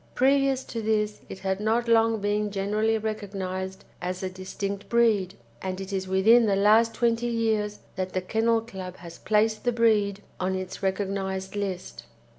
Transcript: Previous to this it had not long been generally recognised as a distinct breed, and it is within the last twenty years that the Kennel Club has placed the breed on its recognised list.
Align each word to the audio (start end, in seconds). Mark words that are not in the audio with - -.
Previous 0.15 0.63
to 0.63 0.81
this 0.81 1.21
it 1.29 1.37
had 1.41 1.59
not 1.59 1.87
long 1.87 2.21
been 2.21 2.49
generally 2.49 2.97
recognised 2.97 3.85
as 4.01 4.23
a 4.23 4.31
distinct 4.31 4.89
breed, 4.89 5.35
and 5.61 5.79
it 5.79 5.93
is 5.93 6.07
within 6.07 6.47
the 6.47 6.55
last 6.55 6.95
twenty 6.95 7.27
years 7.27 7.77
that 7.97 8.13
the 8.13 8.21
Kennel 8.21 8.61
Club 8.61 8.95
has 8.95 9.19
placed 9.19 9.63
the 9.63 9.71
breed 9.71 10.23
on 10.39 10.55
its 10.55 10.81
recognised 10.81 11.55
list. 11.55 12.05